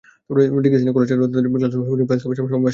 Degree 0.65 0.77
শ্রেণির 0.79 0.95
কলেজছাত্ররা 0.95 1.31
তাঁদের 1.33 1.49
ক্লাসরুমের 1.51 1.85
সমস্যা 1.87 1.97
নিয়ে 1.99 2.07
প্রেসক্লাবের 2.09 2.27
সামনে 2.37 2.47
সমাবেশ 2.51 2.59
করেন। 2.63 2.69